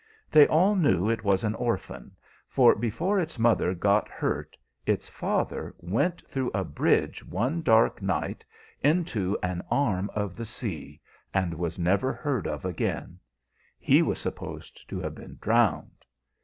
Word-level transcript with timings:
They 0.31 0.47
all 0.47 0.73
knew 0.75 1.11
it 1.11 1.23
was 1.23 1.43
an 1.43 1.53
orphan, 1.53 2.13
for 2.47 2.73
before 2.73 3.19
its 3.19 3.37
mother 3.37 3.75
got 3.75 4.09
hurt 4.09 4.57
its 4.83 5.07
father 5.07 5.75
went 5.77 6.25
through 6.27 6.49
a 6.55 6.63
bridge 6.63 7.23
one 7.23 7.61
dark 7.61 8.01
night 8.01 8.43
into 8.83 9.37
an 9.43 9.61
arm 9.69 10.09
of 10.15 10.35
the 10.35 10.45
sea, 10.45 10.99
and 11.35 11.53
was 11.53 11.77
never 11.77 12.13
heard 12.13 12.47
of 12.47 12.65
again; 12.65 13.19
he 13.77 14.01
was 14.01 14.17
supposed 14.17 14.89
to 14.89 14.99
have 14.99 15.13
been 15.13 15.37
drowned. 15.39 16.03